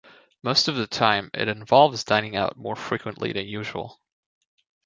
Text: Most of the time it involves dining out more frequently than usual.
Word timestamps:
Most 0.41 0.67
of 0.67 0.75
the 0.75 0.87
time 0.87 1.29
it 1.31 1.47
involves 1.47 2.03
dining 2.03 2.35
out 2.35 2.57
more 2.57 2.75
frequently 2.75 3.33
than 3.33 3.45
usual. 3.45 3.99